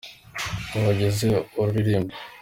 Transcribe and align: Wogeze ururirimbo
Wogeze 0.83 1.27
ururirimbo 1.59 2.13